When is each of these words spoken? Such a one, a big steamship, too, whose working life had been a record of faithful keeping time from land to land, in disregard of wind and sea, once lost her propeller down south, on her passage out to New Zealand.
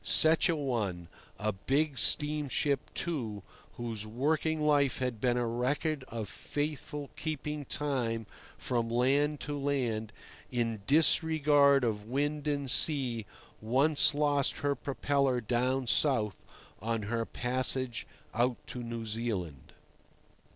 Such 0.03 0.49
a 0.49 0.55
one, 0.55 1.09
a 1.37 1.51
big 1.51 1.95
steamship, 1.99 2.91
too, 2.95 3.43
whose 3.73 4.03
working 4.03 4.59
life 4.65 4.97
had 4.97 5.21
been 5.21 5.37
a 5.37 5.45
record 5.45 6.03
of 6.07 6.27
faithful 6.27 7.11
keeping 7.15 7.65
time 7.65 8.25
from 8.57 8.89
land 8.89 9.41
to 9.41 9.55
land, 9.55 10.11
in 10.49 10.81
disregard 10.87 11.83
of 11.83 12.05
wind 12.07 12.47
and 12.47 12.71
sea, 12.71 13.27
once 13.61 14.15
lost 14.15 14.57
her 14.65 14.73
propeller 14.73 15.39
down 15.39 15.85
south, 15.85 16.43
on 16.81 17.03
her 17.03 17.23
passage 17.23 18.07
out 18.33 18.57
to 18.65 18.81
New 18.81 19.05
Zealand. 19.05 19.73